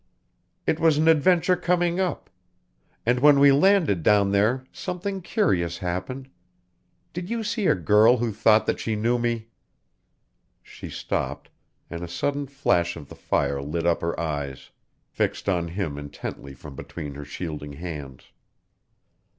[0.65, 2.27] "It was an adventure coming up.
[3.05, 6.27] And when we landed down there something curious happened.
[7.13, 9.49] Did you see a girl who thought that she knew me"
[10.73, 11.51] She stopped,
[11.87, 14.71] and a sudden flash of the fire lit up her eyes,
[15.05, 18.31] fixed on him intently from between her shielding hands.